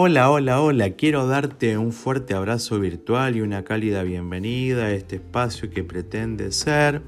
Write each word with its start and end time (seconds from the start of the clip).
Hola, 0.00 0.30
hola, 0.30 0.60
hola. 0.62 0.90
Quiero 0.90 1.26
darte 1.26 1.76
un 1.76 1.90
fuerte 1.90 2.32
abrazo 2.32 2.78
virtual 2.78 3.34
y 3.34 3.40
una 3.40 3.64
cálida 3.64 4.04
bienvenida 4.04 4.84
a 4.84 4.92
este 4.92 5.16
espacio 5.16 5.70
que 5.70 5.82
pretende 5.82 6.52
ser 6.52 7.02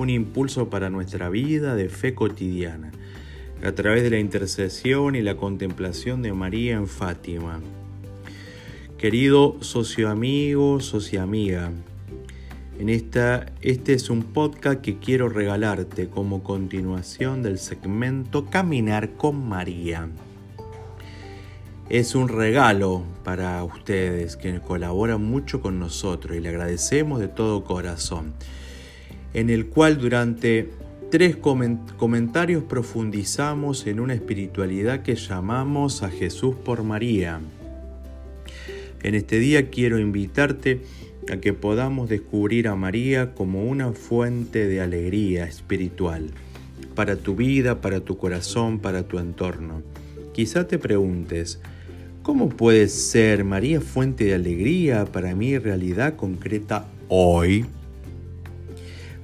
un 0.00 0.10
impulso 0.10 0.68
para 0.68 0.90
nuestra 0.90 1.28
vida 1.28 1.76
de 1.76 1.88
fe 1.88 2.16
cotidiana, 2.16 2.90
a 3.62 3.70
través 3.70 4.02
de 4.02 4.10
la 4.10 4.18
intercesión 4.18 5.14
y 5.14 5.22
la 5.22 5.36
contemplación 5.36 6.20
de 6.20 6.32
María 6.32 6.74
en 6.74 6.88
Fátima. 6.88 7.60
Querido 8.98 9.58
socio 9.60 10.10
amigo, 10.10 10.80
socia 10.80 11.22
amiga, 11.22 11.70
en 12.80 12.88
esta, 12.88 13.52
este 13.62 13.92
es 13.92 14.10
un 14.10 14.24
podcast 14.24 14.80
que 14.80 14.98
quiero 14.98 15.28
regalarte 15.28 16.08
como 16.08 16.42
continuación 16.42 17.44
del 17.44 17.60
segmento 17.60 18.46
Caminar 18.46 19.12
con 19.12 19.48
María 19.48 20.08
es 21.88 22.16
un 22.16 22.28
regalo 22.28 23.04
para 23.22 23.62
ustedes 23.62 24.36
que 24.36 24.60
colaboran 24.60 25.22
mucho 25.22 25.60
con 25.60 25.78
nosotros 25.78 26.36
y 26.36 26.40
le 26.40 26.48
agradecemos 26.48 27.20
de 27.20 27.28
todo 27.28 27.62
corazón, 27.62 28.34
en 29.34 29.50
el 29.50 29.66
cual 29.66 29.98
durante 29.98 30.70
tres 31.10 31.36
comentarios 31.36 32.64
profundizamos 32.64 33.86
en 33.86 34.00
una 34.00 34.14
espiritualidad 34.14 35.02
que 35.02 35.14
llamamos 35.14 36.02
a 36.02 36.10
Jesús 36.10 36.56
por 36.56 36.82
María. 36.82 37.40
En 39.04 39.14
este 39.14 39.38
día 39.38 39.70
quiero 39.70 40.00
invitarte 40.00 40.80
a 41.30 41.36
que 41.36 41.52
podamos 41.52 42.08
descubrir 42.08 42.66
a 42.66 42.74
María 42.74 43.32
como 43.34 43.64
una 43.64 43.92
fuente 43.92 44.66
de 44.66 44.80
alegría 44.80 45.44
espiritual 45.44 46.30
para 46.96 47.14
tu 47.14 47.36
vida, 47.36 47.80
para 47.80 48.00
tu 48.00 48.16
corazón, 48.16 48.80
para 48.80 49.06
tu 49.06 49.20
entorno. 49.20 49.82
Quizá 50.32 50.66
te 50.66 50.78
preguntes, 50.78 51.60
¿Cómo 52.26 52.48
puede 52.48 52.88
ser 52.88 53.44
María 53.44 53.80
fuente 53.80 54.24
de 54.24 54.34
alegría 54.34 55.04
para 55.04 55.36
mi 55.36 55.56
realidad 55.58 56.16
concreta 56.16 56.88
hoy? 57.06 57.66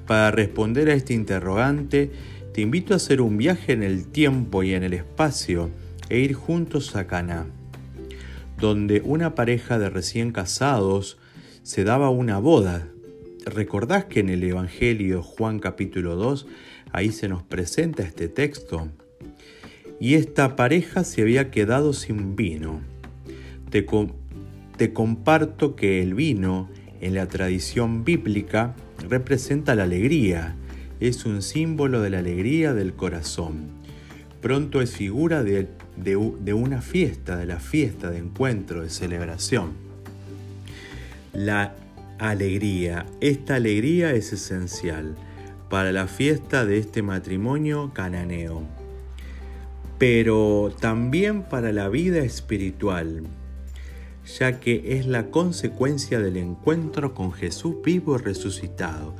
Para 0.06 0.30
responder 0.30 0.88
a 0.88 0.94
este 0.94 1.12
interrogante, 1.12 2.12
te 2.54 2.60
invito 2.60 2.94
a 2.94 2.98
hacer 2.98 3.20
un 3.20 3.38
viaje 3.38 3.72
en 3.72 3.82
el 3.82 4.06
tiempo 4.06 4.62
y 4.62 4.74
en 4.74 4.84
el 4.84 4.92
espacio 4.92 5.68
e 6.10 6.20
ir 6.20 6.34
juntos 6.34 6.94
a 6.94 7.08
Caná, 7.08 7.46
donde 8.60 9.02
una 9.04 9.34
pareja 9.34 9.80
de 9.80 9.90
recién 9.90 10.30
casados 10.30 11.18
se 11.64 11.82
daba 11.82 12.08
una 12.08 12.38
boda. 12.38 12.86
¿Recordás 13.44 14.04
que 14.04 14.20
en 14.20 14.28
el 14.28 14.44
Evangelio 14.44 15.24
Juan 15.24 15.58
capítulo 15.58 16.14
2 16.14 16.46
ahí 16.92 17.10
se 17.10 17.26
nos 17.26 17.42
presenta 17.42 18.04
este 18.04 18.28
texto? 18.28 18.86
Y 19.98 20.14
esta 20.14 20.54
pareja 20.54 21.02
se 21.02 21.22
había 21.22 21.50
quedado 21.50 21.94
sin 21.94 22.36
vino 22.36 22.91
te, 23.72 24.92
comparto 24.92 25.74
que 25.74 26.02
el 26.02 26.14
vino 26.14 26.68
en 27.00 27.14
la 27.14 27.26
tradición 27.26 28.04
bíblica 28.04 28.76
representa 29.08 29.74
la 29.74 29.84
alegría, 29.84 30.54
es 31.00 31.24
un 31.24 31.42
símbolo 31.42 32.02
de 32.02 32.10
la 32.10 32.18
alegría 32.18 32.74
del 32.74 32.92
corazón. 32.92 33.70
Pronto 34.42 34.82
es 34.82 34.92
figura 34.92 35.42
de, 35.42 35.68
de, 35.96 36.52
una 36.52 36.82
fiesta, 36.82 37.36
de 37.36 37.46
la 37.46 37.60
fiesta 37.60 38.10
de 38.10 38.18
encuentro, 38.18 38.82
de 38.82 38.90
celebración. 38.90 39.72
La 41.32 41.74
alegría, 42.18 43.06
esta 43.20 43.54
alegría 43.54 44.12
es 44.12 44.32
esencial 44.32 45.14
para 45.70 45.92
la 45.92 46.06
fiesta 46.06 46.66
de 46.66 46.78
este 46.78 47.02
matrimonio 47.02 47.92
cananeo, 47.94 48.62
pero 49.96 50.74
también 50.78 51.44
para 51.44 51.72
la 51.72 51.88
vida 51.88 52.18
espiritual, 52.18 53.22
ya 54.24 54.60
que 54.60 54.98
es 54.98 55.06
la 55.06 55.30
consecuencia 55.30 56.20
del 56.20 56.36
encuentro 56.36 57.14
con 57.14 57.32
Jesús 57.32 57.76
vivo 57.84 58.16
y 58.16 58.22
resucitado, 58.22 59.14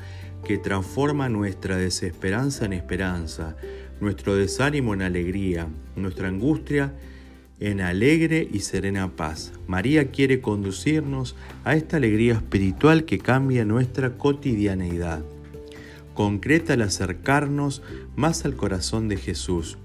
que 0.45 0.59
transforma 0.59 1.29
nuestra 1.29 1.77
desesperanza 1.77 2.65
en 2.65 2.73
esperanza, 2.73 3.57
nuestro 4.01 4.35
desánimo 4.35 4.95
en 4.95 5.03
alegría, 5.03 5.69
nuestra 5.97 6.29
angustia 6.29 6.93
en 7.61 7.81
alegre 7.81 8.49
y 8.53 8.61
serena 8.61 9.15
paz. 9.15 9.53
María 9.69 10.11
quiere 10.11 10.41
conducirnos 10.41 11.37
a 11.65 11.77
esta 11.77 11.99
alegría 11.99 12.35
espiritual 12.35 13.05
que 13.05 13.19
cambia 13.19 13.65
nuestra 13.65 14.19
cotidianeidad. 14.19 15.23
Concreta 16.15 16.73
al 16.73 16.83
acercarnos 16.83 17.83
más 18.17 18.45
al 18.45 18.57
corazón 18.57 19.09
de 19.09 19.17
Jesús. 19.17 19.79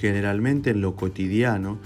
Generalmente 0.00 0.70
en 0.70 0.80
lo 0.80 0.96
cotidiano, 0.96 1.78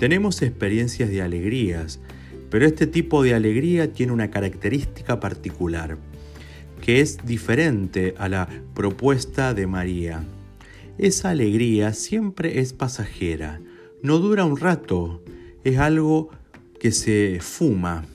tenemos 0.00 0.40
experiencias 0.40 1.10
de 1.10 1.20
alegrías, 1.20 2.00
pero 2.48 2.64
este 2.64 2.86
tipo 2.86 3.22
de 3.22 3.34
alegría 3.34 3.92
tiene 3.92 4.12
una 4.12 4.30
característica 4.30 5.20
particular, 5.20 5.98
que 6.80 7.02
es 7.02 7.18
diferente 7.26 8.14
a 8.16 8.30
la 8.30 8.48
propuesta 8.72 9.52
de 9.52 9.66
María. 9.66 10.24
Esa 10.96 11.28
alegría 11.28 11.92
siempre 11.92 12.60
es 12.60 12.72
pasajera, 12.72 13.60
no 14.02 14.16
dura 14.16 14.46
un 14.46 14.56
rato, 14.56 15.22
es 15.64 15.76
algo 15.76 16.30
que 16.80 16.92
se 16.92 17.36
fuma, 17.42 18.06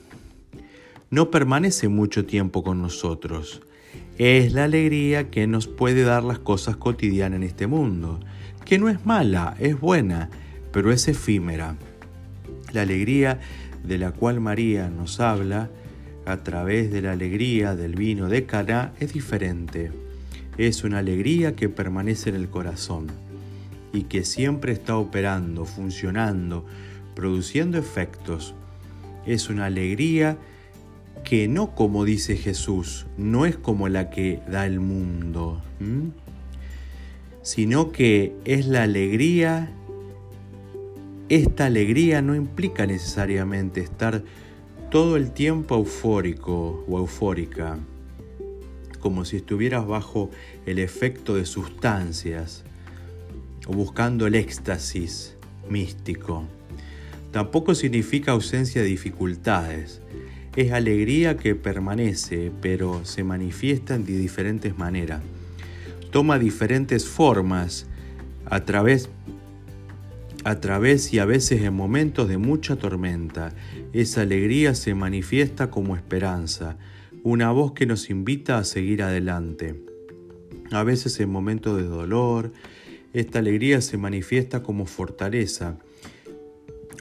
no 1.08 1.30
permanece 1.30 1.86
mucho 1.86 2.26
tiempo 2.26 2.64
con 2.64 2.82
nosotros. 2.82 3.62
Es 4.18 4.52
la 4.52 4.64
alegría 4.64 5.30
que 5.30 5.46
nos 5.46 5.68
puede 5.68 6.02
dar 6.02 6.24
las 6.24 6.40
cosas 6.40 6.76
cotidianas 6.76 7.36
en 7.36 7.42
este 7.44 7.68
mundo, 7.68 8.18
que 8.64 8.76
no 8.80 8.88
es 8.88 9.06
mala, 9.06 9.56
es 9.60 9.78
buena, 9.78 10.30
pero 10.76 10.92
es 10.92 11.08
efímera. 11.08 11.74
La 12.74 12.82
alegría 12.82 13.40
de 13.82 13.96
la 13.96 14.12
cual 14.12 14.40
María 14.40 14.90
nos 14.90 15.20
habla 15.20 15.70
a 16.26 16.42
través 16.42 16.92
de 16.92 17.00
la 17.00 17.12
alegría 17.12 17.74
del 17.74 17.94
vino 17.94 18.28
de 18.28 18.44
Caná 18.44 18.92
es 19.00 19.14
diferente. 19.14 19.90
Es 20.58 20.84
una 20.84 20.98
alegría 20.98 21.56
que 21.56 21.70
permanece 21.70 22.28
en 22.28 22.36
el 22.36 22.50
corazón 22.50 23.06
y 23.94 24.02
que 24.02 24.22
siempre 24.22 24.74
está 24.74 24.98
operando, 24.98 25.64
funcionando, 25.64 26.66
produciendo 27.14 27.78
efectos. 27.78 28.54
Es 29.24 29.48
una 29.48 29.64
alegría 29.64 30.36
que 31.24 31.48
no 31.48 31.74
como 31.74 32.04
dice 32.04 32.36
Jesús, 32.36 33.06
no 33.16 33.46
es 33.46 33.56
como 33.56 33.88
la 33.88 34.10
que 34.10 34.42
da 34.46 34.66
el 34.66 34.80
mundo, 34.80 35.62
sino 37.40 37.92
que 37.92 38.34
es 38.44 38.66
la 38.66 38.82
alegría 38.82 39.72
esta 41.28 41.66
alegría 41.66 42.22
no 42.22 42.34
implica 42.36 42.86
necesariamente 42.86 43.80
estar 43.80 44.22
todo 44.90 45.16
el 45.16 45.32
tiempo 45.32 45.74
eufórico 45.74 46.84
o 46.88 46.98
eufórica, 46.98 47.78
como 49.00 49.24
si 49.24 49.36
estuvieras 49.36 49.86
bajo 49.86 50.30
el 50.66 50.78
efecto 50.78 51.34
de 51.34 51.44
sustancias 51.44 52.64
o 53.66 53.72
buscando 53.72 54.28
el 54.28 54.36
éxtasis 54.36 55.36
místico. 55.68 56.44
Tampoco 57.32 57.74
significa 57.74 58.32
ausencia 58.32 58.82
de 58.82 58.88
dificultades. 58.88 60.00
Es 60.54 60.72
alegría 60.72 61.36
que 61.36 61.56
permanece, 61.56 62.52
pero 62.62 63.04
se 63.04 63.24
manifiesta 63.24 63.98
de 63.98 64.16
diferentes 64.16 64.78
maneras. 64.78 65.22
Toma 66.12 66.38
diferentes 66.38 67.06
formas 67.06 67.86
a 68.46 68.60
través 68.64 69.10
a 70.46 70.60
través 70.60 71.12
y 71.12 71.18
a 71.18 71.24
veces 71.24 71.62
en 71.62 71.74
momentos 71.74 72.28
de 72.28 72.38
mucha 72.38 72.76
tormenta. 72.76 73.52
Esa 73.92 74.20
alegría 74.20 74.76
se 74.76 74.94
manifiesta 74.94 75.72
como 75.72 75.96
esperanza, 75.96 76.76
una 77.24 77.50
voz 77.50 77.72
que 77.72 77.84
nos 77.84 78.10
invita 78.10 78.56
a 78.56 78.62
seguir 78.62 79.02
adelante. 79.02 79.74
A 80.70 80.84
veces 80.84 81.18
en 81.18 81.30
momentos 81.30 81.76
de 81.78 81.82
dolor, 81.82 82.52
esta 83.12 83.40
alegría 83.40 83.80
se 83.80 83.98
manifiesta 83.98 84.62
como 84.62 84.86
fortaleza, 84.86 85.78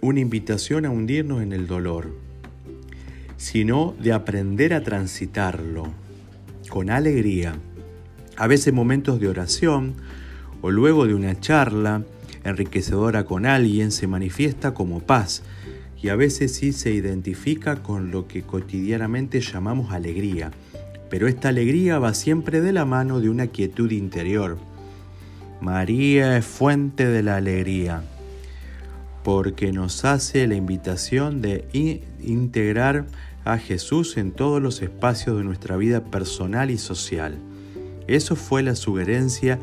una 0.02 0.22
invitación 0.22 0.88
a 0.88 0.90
hundirnos 0.90 1.44
en 1.44 1.54
el 1.54 1.68
dolor, 1.68 2.16
sino 3.38 3.94
de 4.02 4.14
aprender 4.14 4.74
a 4.74 4.82
transitarlo 4.82 5.94
con 6.68 6.90
alegría. 6.90 7.60
A 8.38 8.48
veces 8.48 8.74
momentos 8.74 9.20
de 9.20 9.28
oración 9.28 9.94
o 10.64 10.72
luego 10.72 11.06
de 11.06 11.14
una 11.14 11.40
charla, 11.40 12.06
enriquecedora 12.46 13.26
con 13.26 13.46
alguien 13.46 13.92
se 13.92 14.08
manifiesta 14.08 14.74
como 14.74 15.02
paz 15.02 15.44
y 16.02 16.10
a 16.10 16.16
veces 16.16 16.54
sí 16.54 16.72
se 16.72 16.92
identifica 16.92 17.82
con 17.82 18.12
lo 18.12 18.28
que 18.28 18.44
cotidianamente 18.44 19.42
llamamos 19.42 19.92
alegría, 19.92 20.52
pero 21.10 21.28
esta 21.28 21.50
alegría 21.50 22.00
va 22.00 22.14
siempre 22.14 22.62
de 22.62 22.72
la 22.72 22.86
mano 22.86 23.20
de 23.20 23.30
una 23.30 23.48
quietud 23.48 23.92
interior. 23.92 24.58
María 25.62 26.38
es 26.38 26.46
fuente 26.46 27.08
de 27.08 27.24
la 27.24 27.38
alegría, 27.38 28.04
porque 29.24 29.72
nos 29.72 30.06
hace 30.06 30.46
la 30.48 30.56
invitación 30.56 31.42
de 31.42 31.66
integrar 32.22 33.08
a 33.44 33.58
Jesús 33.58 34.18
en 34.18 34.32
todos 34.32 34.62
los 34.62 34.82
espacios 34.82 35.38
de 35.38 35.44
nuestra 35.44 35.78
vida 35.78 36.04
personal 36.04 36.70
y 36.70 36.78
social. 36.78 37.38
Eso 38.08 38.36
fue 38.36 38.62
la 38.62 38.76
sugerencia 38.76 39.60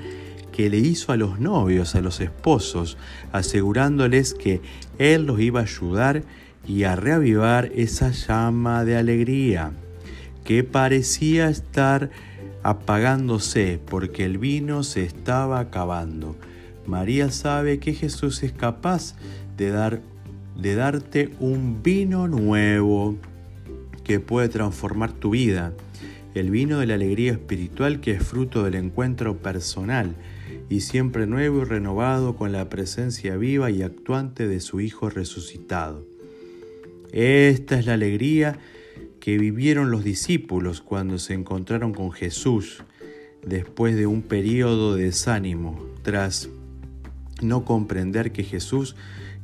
que 0.52 0.70
le 0.70 0.78
hizo 0.78 1.12
a 1.12 1.16
los 1.16 1.40
novios, 1.40 1.94
a 1.94 2.00
los 2.00 2.20
esposos, 2.20 2.96
asegurándoles 3.32 4.34
que 4.34 4.60
Él 4.98 5.26
los 5.26 5.40
iba 5.40 5.60
a 5.60 5.64
ayudar 5.64 6.22
y 6.66 6.84
a 6.84 6.94
reavivar 6.94 7.72
esa 7.74 8.10
llama 8.10 8.84
de 8.84 8.96
alegría 8.96 9.72
que 10.44 10.64
parecía 10.64 11.48
estar 11.48 12.10
apagándose 12.62 13.80
porque 13.84 14.24
el 14.24 14.38
vino 14.38 14.82
se 14.82 15.04
estaba 15.04 15.60
acabando. 15.60 16.36
María 16.86 17.30
sabe 17.30 17.78
que 17.78 17.94
Jesús 17.94 18.42
es 18.42 18.52
capaz 18.52 19.14
de, 19.56 19.70
dar, 19.70 20.00
de 20.56 20.74
darte 20.74 21.32
un 21.40 21.82
vino 21.82 22.28
nuevo 22.28 23.16
que 24.04 24.20
puede 24.20 24.48
transformar 24.48 25.12
tu 25.12 25.30
vida. 25.30 25.72
El 26.34 26.50
vino 26.50 26.78
de 26.78 26.86
la 26.86 26.94
alegría 26.94 27.32
espiritual 27.32 28.00
que 28.00 28.12
es 28.12 28.22
fruto 28.22 28.64
del 28.64 28.74
encuentro 28.74 29.38
personal 29.38 30.14
y 30.70 30.80
siempre 30.80 31.26
nuevo 31.26 31.62
y 31.62 31.64
renovado 31.64 32.36
con 32.36 32.52
la 32.52 32.68
presencia 32.70 33.36
viva 33.36 33.70
y 33.70 33.82
actuante 33.82 34.48
de 34.48 34.60
su 34.60 34.80
Hijo 34.80 35.10
resucitado. 35.10 36.06
Esta 37.12 37.78
es 37.78 37.84
la 37.84 37.94
alegría 37.94 38.58
que 39.20 39.36
vivieron 39.36 39.90
los 39.90 40.02
discípulos 40.02 40.80
cuando 40.80 41.18
se 41.18 41.34
encontraron 41.34 41.92
con 41.92 42.10
Jesús 42.12 42.82
después 43.46 43.94
de 43.94 44.06
un 44.06 44.22
periodo 44.22 44.96
de 44.96 45.04
desánimo 45.04 45.84
tras 46.02 46.48
no 47.42 47.64
comprender 47.64 48.32
que 48.32 48.44
Jesús 48.44 48.96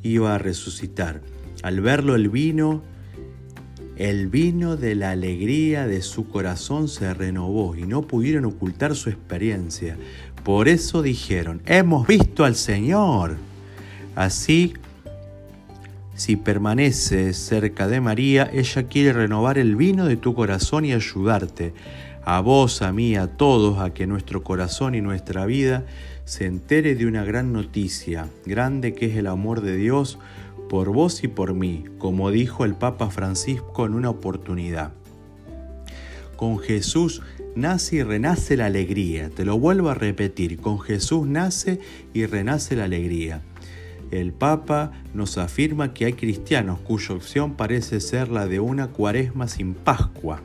iba 0.02 0.34
a 0.34 0.38
resucitar. 0.38 1.20
Al 1.62 1.80
verlo 1.80 2.14
el 2.14 2.28
vino, 2.28 2.82
el 3.98 4.28
vino 4.28 4.76
de 4.76 4.94
la 4.94 5.10
alegría 5.10 5.88
de 5.88 6.02
su 6.02 6.28
corazón 6.28 6.86
se 6.86 7.12
renovó 7.14 7.74
y 7.74 7.82
no 7.82 8.02
pudieron 8.02 8.44
ocultar 8.44 8.94
su 8.94 9.10
experiencia. 9.10 9.96
Por 10.44 10.68
eso 10.68 11.02
dijeron, 11.02 11.60
hemos 11.66 12.06
visto 12.06 12.44
al 12.44 12.54
Señor. 12.54 13.36
Así, 14.14 14.74
si 16.14 16.36
permaneces 16.36 17.36
cerca 17.36 17.88
de 17.88 18.00
María, 18.00 18.48
ella 18.52 18.84
quiere 18.84 19.12
renovar 19.12 19.58
el 19.58 19.74
vino 19.74 20.06
de 20.06 20.16
tu 20.16 20.32
corazón 20.32 20.84
y 20.84 20.92
ayudarte, 20.92 21.74
a 22.24 22.40
vos, 22.40 22.82
a 22.82 22.92
mí, 22.92 23.16
a 23.16 23.26
todos, 23.26 23.80
a 23.80 23.92
que 23.94 24.06
nuestro 24.06 24.44
corazón 24.44 24.94
y 24.94 25.00
nuestra 25.00 25.44
vida 25.44 25.84
se 26.24 26.46
entere 26.46 26.94
de 26.94 27.06
una 27.06 27.24
gran 27.24 27.52
noticia, 27.52 28.28
grande 28.46 28.94
que 28.94 29.06
es 29.06 29.16
el 29.16 29.26
amor 29.26 29.60
de 29.60 29.76
Dios 29.76 30.18
por 30.68 30.90
vos 30.90 31.24
y 31.24 31.28
por 31.28 31.54
mí, 31.54 31.84
como 31.98 32.30
dijo 32.30 32.64
el 32.64 32.74
Papa 32.74 33.10
Francisco 33.10 33.86
en 33.86 33.94
una 33.94 34.10
oportunidad. 34.10 34.92
Con 36.36 36.58
Jesús 36.58 37.22
nace 37.56 37.96
y 37.96 38.02
renace 38.02 38.56
la 38.56 38.66
alegría. 38.66 39.30
Te 39.30 39.44
lo 39.44 39.58
vuelvo 39.58 39.88
a 39.88 39.94
repetir, 39.94 40.58
con 40.58 40.78
Jesús 40.78 41.26
nace 41.26 41.80
y 42.14 42.26
renace 42.26 42.76
la 42.76 42.84
alegría. 42.84 43.42
El 44.10 44.32
Papa 44.32 44.92
nos 45.14 45.36
afirma 45.36 45.92
que 45.92 46.06
hay 46.06 46.12
cristianos 46.12 46.78
cuya 46.80 47.14
opción 47.14 47.54
parece 47.54 48.00
ser 48.00 48.28
la 48.28 48.46
de 48.46 48.60
una 48.60 48.88
cuaresma 48.88 49.48
sin 49.48 49.74
Pascua. 49.74 50.40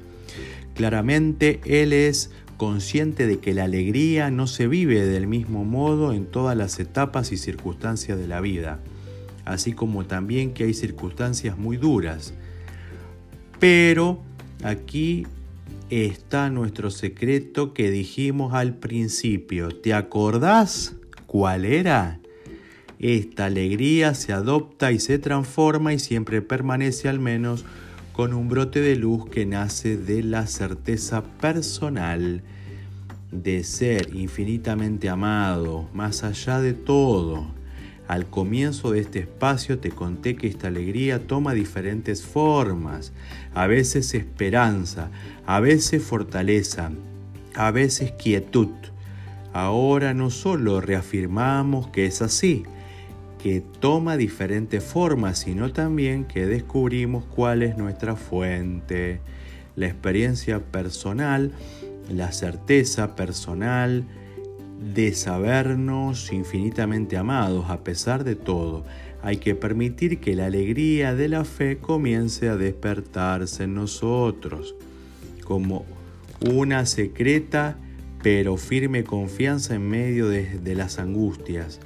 Claramente 0.74 1.62
Él 1.66 1.94
es 1.94 2.32
consciente 2.58 3.28
de 3.28 3.40
que 3.40 3.54
la 3.54 3.66
alegría 3.66 4.32
no 4.32 4.48
se 4.48 4.68
vive 4.68 5.06
del 5.06 5.28
mismo 5.28 5.64
modo 5.64 6.14
en 6.14 6.26
todas 6.26 6.58
las 6.58 6.80
etapas 6.80 7.32
y 7.32 7.38
circunstancias 7.38 8.18
de 8.18 8.28
la 8.28 8.42
vida, 8.42 8.80
así 9.46 9.74
como 9.74 10.06
también 10.06 10.54
que 10.54 10.66
hay 10.66 10.74
circunstancias 10.74 11.58
muy 11.58 11.78
duras. 11.78 12.34
Pero 13.60 14.22
aquí 14.64 15.26
está 15.90 16.50
nuestro 16.50 16.92
secreto 16.92 17.74
que 17.74 17.92
dijimos 17.92 18.54
al 18.54 18.76
principio. 18.76 19.70
¿Te 19.70 19.94
acordás 19.94 20.96
cuál 21.28 21.66
era? 21.66 22.20
Esta 23.00 23.46
alegría 23.46 24.14
se 24.14 24.32
adopta 24.32 24.92
y 24.92 25.00
se 25.00 25.20
transforma 25.20 25.94
y 25.94 26.00
siempre 26.00 26.42
permanece 26.42 27.10
al 27.10 27.20
menos 27.20 27.66
con 28.14 28.34
un 28.34 28.48
brote 28.48 28.80
de 28.80 28.96
luz 28.96 29.30
que 29.30 29.46
nace 29.46 29.98
de 29.98 30.24
la 30.24 30.48
certeza 30.48 31.24
personal 31.24 32.44
de 33.32 33.64
ser 33.64 34.16
infinitamente 34.16 35.10
amado, 35.10 35.90
más 35.94 36.24
allá 36.24 36.62
de 36.62 36.74
todo. 36.74 37.48
Al 38.08 38.26
comienzo 38.26 38.92
de 38.92 39.00
este 39.00 39.20
espacio 39.20 39.80
te 39.80 39.90
conté 39.90 40.36
que 40.36 40.48
esta 40.48 40.68
alegría 40.68 41.26
toma 41.26 41.54
diferentes 41.54 42.22
formas, 42.22 43.14
a 43.54 43.66
veces 43.68 44.14
esperanza, 44.14 45.10
a 45.46 45.60
veces 45.62 46.04
fortaleza, 46.04 46.92
a 47.56 47.72
veces 47.72 48.12
quietud. 48.12 48.70
Ahora 49.54 50.14
no 50.14 50.32
solo 50.32 50.82
reafirmamos 50.82 51.88
que 51.88 52.06
es 52.06 52.22
así, 52.22 52.64
que 53.42 53.62
toma 53.80 54.18
diferentes 54.18 54.84
formas, 54.84 55.40
sino 55.40 55.72
también 55.72 56.26
que 56.26 56.46
descubrimos 56.46 57.24
cuál 57.26 57.64
es 57.64 57.78
nuestra 57.78 58.16
fuente, 58.16 59.22
la 59.76 59.88
experiencia 59.88 60.60
personal, 60.60 61.52
la 62.10 62.32
certeza 62.32 63.16
personal 63.16 64.06
de 64.94 65.14
sabernos 65.14 66.32
infinitamente 66.32 67.18
amados 67.18 67.70
a 67.70 67.84
pesar 67.84 68.24
de 68.24 68.36
todo. 68.36 68.84
Hay 69.22 69.38
que 69.38 69.56
permitir 69.56 70.20
que 70.20 70.36
la 70.36 70.48
alegría 70.48 71.16
de 71.16 71.30
la 71.30 71.46
fe 71.46 71.78
comience 71.78 72.50
a 72.50 72.58
despertarse 72.58 73.64
en 73.64 73.76
nosotros, 73.76 74.76
como 75.44 75.86
una 76.42 76.86
secreta 76.86 77.78
pero 78.24 78.56
firme 78.56 79.04
confianza 79.04 79.76
en 79.76 79.90
medio 79.90 80.30
de, 80.30 80.76
las 80.76 80.98
angustias 80.98 81.80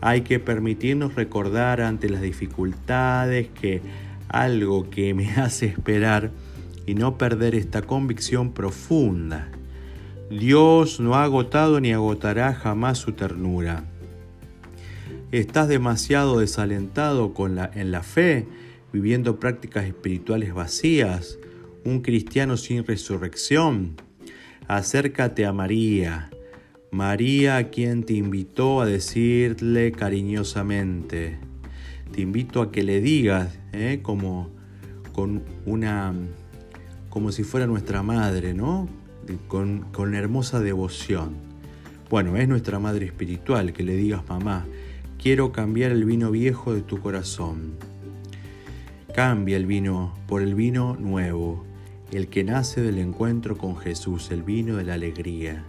hay 0.00 0.20
que 0.20 0.38
permitirnos 0.38 1.14
recordar 1.14 1.80
ante 1.80 2.10
las 2.10 2.20
dificultades 2.20 3.48
que 3.58 3.80
algo 4.28 4.90
que 4.90 5.14
me 5.14 5.30
hace 5.36 5.66
esperar 5.66 6.30
y 6.84 6.94
no 6.94 7.16
perder 7.16 7.54
esta 7.54 7.80
convicción 7.80 8.52
profunda. 8.52 9.48
Dios 10.30 11.00
no 11.00 11.14
ha 11.14 11.24
agotado 11.24 11.80
ni 11.80 11.92
agotará 11.92 12.54
jamás 12.54 12.98
su 12.98 13.12
ternura. 13.12 13.84
Estás 15.32 15.68
demasiado 15.68 16.38
desalentado 16.38 17.34
con 17.34 17.54
la, 17.56 17.70
en 17.74 17.90
la 17.90 18.02
fe, 18.02 18.46
viviendo 18.92 19.38
prácticas 19.38 19.84
espirituales 19.84 20.54
vacías, 20.54 21.38
un 21.84 22.00
cristiano 22.00 22.56
sin 22.56 22.84
resurrección. 22.84 23.96
Acércate 24.66 25.44
a 25.44 25.52
María, 25.52 26.30
María 26.90 27.58
a 27.58 27.70
quien 27.70 28.04
te 28.04 28.14
invitó 28.14 28.80
a 28.80 28.86
decirle 28.86 29.92
cariñosamente. 29.92 31.38
Te 32.12 32.22
invito 32.22 32.62
a 32.62 32.72
que 32.72 32.82
le 32.82 33.00
digas, 33.00 33.58
¿eh? 33.72 33.98
como 34.02 34.50
con 35.12 35.42
una, 35.66 36.14
como 37.10 37.30
si 37.30 37.42
fuera 37.42 37.66
nuestra 37.66 38.02
madre, 38.02 38.54
¿no? 38.54 38.88
Con, 39.48 39.86
con 39.92 40.14
hermosa 40.14 40.60
devoción. 40.60 41.34
Bueno, 42.10 42.36
es 42.36 42.48
nuestra 42.48 42.78
madre 42.78 43.06
espiritual, 43.06 43.72
que 43.72 43.82
le 43.82 43.96
digas, 43.96 44.22
mamá, 44.28 44.66
quiero 45.18 45.52
cambiar 45.52 45.92
el 45.92 46.04
vino 46.04 46.30
viejo 46.30 46.74
de 46.74 46.82
tu 46.82 47.00
corazón. 47.00 47.74
Cambia 49.14 49.56
el 49.56 49.66
vino 49.66 50.14
por 50.26 50.42
el 50.42 50.54
vino 50.54 50.96
nuevo, 50.96 51.64
el 52.12 52.28
que 52.28 52.44
nace 52.44 52.82
del 52.82 52.98
encuentro 52.98 53.56
con 53.56 53.76
Jesús, 53.76 54.30
el 54.30 54.42
vino 54.42 54.76
de 54.76 54.84
la 54.84 54.94
alegría. 54.94 55.64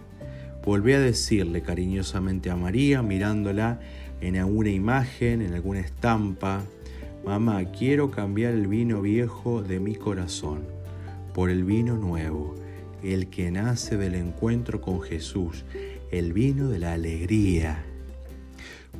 Volví 0.64 0.92
a 0.92 1.00
decirle 1.00 1.62
cariñosamente 1.62 2.50
a 2.50 2.56
María, 2.56 3.02
mirándola 3.02 3.80
en 4.20 4.36
alguna 4.36 4.70
imagen, 4.70 5.42
en 5.42 5.54
alguna 5.54 5.80
estampa, 5.80 6.64
Mamá, 7.26 7.64
quiero 7.72 8.12
cambiar 8.12 8.54
el 8.54 8.68
vino 8.68 9.02
viejo 9.02 9.60
de 9.60 9.80
mi 9.80 9.96
corazón 9.96 10.62
por 11.34 11.50
el 11.50 11.64
vino 11.64 11.96
nuevo, 11.96 12.54
el 13.12 13.28
que 13.28 13.50
nace 13.50 13.96
del 13.96 14.14
encuentro 14.14 14.80
con 14.80 15.00
Jesús, 15.00 15.64
el 16.10 16.32
vino 16.32 16.68
de 16.68 16.78
la 16.78 16.92
alegría. 16.92 17.84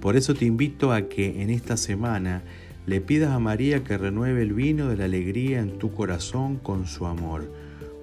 Por 0.00 0.16
eso 0.16 0.34
te 0.34 0.44
invito 0.44 0.92
a 0.92 1.08
que 1.08 1.42
en 1.42 1.50
esta 1.50 1.76
semana 1.76 2.42
le 2.86 3.00
pidas 3.00 3.32
a 3.32 3.38
María 3.38 3.82
que 3.82 3.98
renueve 3.98 4.42
el 4.42 4.52
vino 4.52 4.88
de 4.88 4.96
la 4.96 5.06
alegría 5.06 5.60
en 5.60 5.78
tu 5.78 5.92
corazón 5.92 6.56
con 6.56 6.86
su 6.86 7.06
amor, 7.06 7.52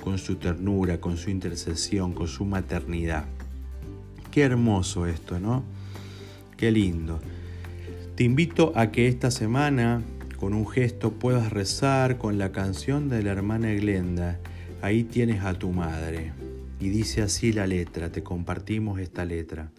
con 0.03 0.17
su 0.17 0.35
ternura, 0.35 0.99
con 0.99 1.17
su 1.17 1.29
intercesión, 1.29 2.13
con 2.13 2.27
su 2.27 2.45
maternidad. 2.45 3.25
Qué 4.31 4.41
hermoso 4.41 5.05
esto, 5.05 5.39
¿no? 5.39 5.63
Qué 6.57 6.71
lindo. 6.71 7.19
Te 8.15 8.23
invito 8.23 8.73
a 8.75 8.91
que 8.91 9.07
esta 9.07 9.31
semana 9.31 10.01
con 10.37 10.53
un 10.53 10.67
gesto 10.67 11.13
puedas 11.13 11.53
rezar 11.53 12.17
con 12.17 12.37
la 12.37 12.51
canción 12.51 13.07
de 13.07 13.23
la 13.23 13.31
hermana 13.31 13.71
Glenda. 13.73 14.39
Ahí 14.83 15.05
tienes 15.05 15.45
a 15.45 15.53
tu 15.53 15.71
madre. 15.71 16.33
Y 16.81 16.89
dice 16.89 17.21
así 17.21 17.53
la 17.53 17.65
letra, 17.65 18.11
te 18.11 18.21
compartimos 18.21 18.99
esta 18.99 19.23
letra. 19.23 19.71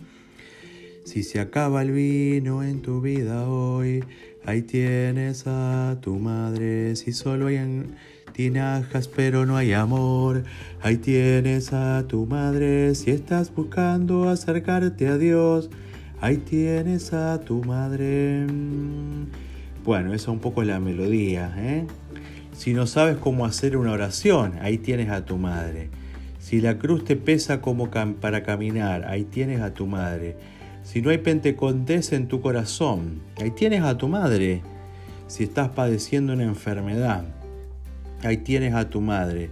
Si 1.04 1.23
se 1.23 1.40
acaba 1.40 1.82
el 1.82 1.90
vino 1.90 2.62
en 2.62 2.80
tu 2.80 3.02
vida 3.02 3.46
hoy, 3.46 4.02
ahí 4.46 4.62
tienes 4.62 5.46
a 5.46 5.99
tu 6.00 6.16
madre. 6.18 6.96
Si 6.96 7.12
solo 7.12 7.49
hay 7.49 7.84
tinajas 8.32 9.08
pero 9.08 9.44
no 9.44 9.58
hay 9.58 9.75
amor. 9.75 10.44
Ahí 10.80 10.96
tienes 10.96 11.75
a 11.75 12.06
tu 12.08 12.25
madre 12.25 12.94
si 12.94 13.11
estás 13.11 13.54
buscando 13.54 14.30
acercarte 14.30 15.08
a 15.08 15.18
Dios. 15.18 15.68
Ahí 16.23 16.38
tienes 16.38 17.12
a 17.12 17.42
tu 17.42 17.62
madre. 17.62 18.46
Bueno, 19.84 20.14
esa 20.14 20.23
es 20.25 20.28
un 20.28 20.38
poco 20.38 20.62
la 20.62 20.80
melodía. 20.80 21.52
¿eh? 21.58 21.87
Si 22.54 22.73
no 22.73 22.87
sabes 22.87 23.16
cómo 23.16 23.44
hacer 23.46 23.76
una 23.76 23.90
oración, 23.90 24.54
ahí 24.62 24.78
tienes 24.78 25.11
a 25.11 25.25
tu 25.25 25.37
madre. 25.37 25.90
Si 26.38 26.61
la 26.61 26.78
cruz 26.78 27.04
te 27.04 27.16
pesa 27.16 27.61
como 27.61 27.90
para 27.90 28.44
caminar, 28.44 29.04
ahí 29.06 29.25
tienes 29.25 29.61
a 29.61 29.75
tu 29.75 29.87
madre. 29.87 30.37
Si 30.84 31.02
no 31.02 31.11
hay 31.11 31.18
Pentecostés 31.18 32.12
en 32.12 32.28
tu 32.28 32.40
corazón, 32.40 33.23
ahí 33.40 33.50
tienes 33.50 33.82
a 33.82 33.99
tu 33.99 34.06
madre. 34.06 34.62
Si 35.26 35.42
estás 35.42 35.70
padeciendo 35.70 36.32
una 36.32 36.44
enfermedad, 36.44 37.25
ahí 38.23 38.37
tienes 38.37 38.75
a 38.75 38.88
tu 38.88 39.00
madre. 39.00 39.50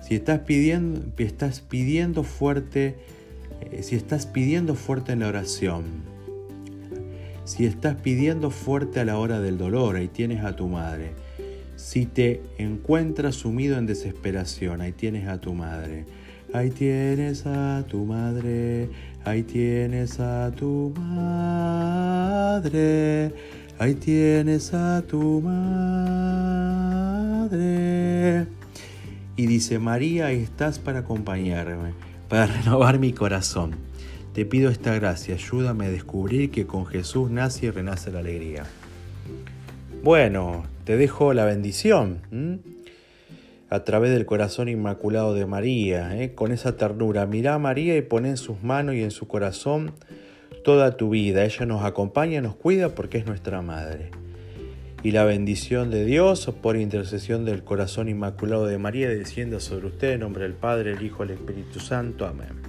Si 0.00 0.14
estás 0.14 0.40
pidiendo, 0.40 1.02
estás 1.18 1.60
pidiendo 1.60 2.22
fuerte, 2.22 2.94
eh, 3.72 3.82
si 3.82 3.96
estás 3.96 4.26
pidiendo 4.26 4.76
fuerte 4.76 5.12
en 5.12 5.20
la 5.20 5.28
oración, 5.28 5.84
si 7.44 7.66
estás 7.66 7.96
pidiendo 7.96 8.50
fuerte 8.50 9.00
a 9.00 9.04
la 9.04 9.18
hora 9.18 9.40
del 9.40 9.58
dolor, 9.58 9.96
ahí 9.96 10.08
tienes 10.08 10.44
a 10.44 10.54
tu 10.54 10.68
madre. 10.68 11.25
Si 11.76 12.06
te 12.06 12.42
encuentras 12.58 13.36
sumido 13.36 13.78
en 13.78 13.86
desesperación, 13.86 14.80
ahí 14.80 14.92
tienes 14.92 15.28
a 15.28 15.40
tu 15.40 15.54
madre. 15.54 16.04
Ahí 16.52 16.70
tienes 16.70 17.44
a 17.44 17.84
tu 17.86 18.04
madre, 18.04 18.88
ahí 19.24 19.42
tienes 19.42 20.20
a 20.20 20.52
tu 20.52 20.94
madre, 20.96 21.74
ahí 23.78 23.94
tienes 23.94 24.72
a 24.72 25.02
tu 25.02 25.40
madre. 25.42 25.66
Y 29.36 29.46
dice, 29.46 29.78
María, 29.78 30.30
estás 30.30 30.78
para 30.78 31.00
acompañarme, 31.00 31.94
para 32.28 32.46
renovar 32.62 33.00
mi 33.00 33.12
corazón. 33.12 33.72
Te 34.32 34.46
pido 34.46 34.70
esta 34.70 34.94
gracia, 34.94 35.34
ayúdame 35.34 35.86
a 35.86 35.90
descubrir 35.90 36.50
que 36.50 36.64
con 36.66 36.86
Jesús 36.86 37.30
nace 37.30 37.66
y 37.66 37.70
renace 37.70 38.10
la 38.12 38.20
alegría. 38.20 38.64
Bueno, 40.06 40.62
te 40.84 40.96
dejo 40.96 41.34
la 41.34 41.44
bendición 41.44 42.20
a 43.68 43.82
través 43.82 44.12
del 44.12 44.24
corazón 44.24 44.68
inmaculado 44.68 45.34
de 45.34 45.46
María, 45.46 46.22
¿eh? 46.22 46.32
con 46.32 46.52
esa 46.52 46.76
ternura. 46.76 47.26
Mirá 47.26 47.54
a 47.54 47.58
María 47.58 47.96
y 47.96 48.02
pon 48.02 48.24
en 48.24 48.36
sus 48.36 48.62
manos 48.62 48.94
y 48.94 49.02
en 49.02 49.10
su 49.10 49.26
corazón 49.26 49.90
toda 50.62 50.96
tu 50.96 51.10
vida. 51.10 51.44
Ella 51.44 51.66
nos 51.66 51.84
acompaña, 51.84 52.40
nos 52.40 52.54
cuida 52.54 52.90
porque 52.90 53.18
es 53.18 53.26
nuestra 53.26 53.62
madre. 53.62 54.12
Y 55.02 55.10
la 55.10 55.24
bendición 55.24 55.90
de 55.90 56.04
Dios 56.04 56.52
por 56.62 56.76
intercesión 56.76 57.44
del 57.44 57.64
corazón 57.64 58.08
inmaculado 58.08 58.66
de 58.66 58.78
María 58.78 59.08
descienda 59.08 59.58
sobre 59.58 59.88
usted 59.88 60.12
en 60.12 60.20
nombre 60.20 60.44
del 60.44 60.54
Padre, 60.54 60.92
el 60.92 61.02
Hijo 61.02 61.24
el 61.24 61.30
Espíritu 61.30 61.80
Santo. 61.80 62.26
Amén. 62.26 62.65